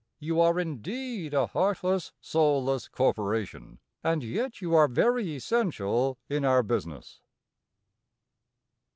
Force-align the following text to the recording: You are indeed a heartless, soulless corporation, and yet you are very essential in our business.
You 0.17 0.41
are 0.41 0.59
indeed 0.59 1.35
a 1.35 1.45
heartless, 1.45 2.11
soulless 2.19 2.87
corporation, 2.87 3.77
and 4.03 4.23
yet 4.23 4.59
you 4.59 4.73
are 4.73 4.87
very 4.87 5.35
essential 5.35 6.17
in 6.27 6.43
our 6.43 6.63
business. 6.63 7.21